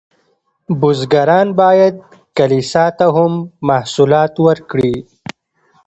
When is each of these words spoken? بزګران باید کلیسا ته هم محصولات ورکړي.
بزګران 0.79 1.47
باید 1.59 1.95
کلیسا 2.37 2.85
ته 2.97 3.05
هم 3.15 3.33
محصولات 3.67 4.33
ورکړي. 4.45 4.93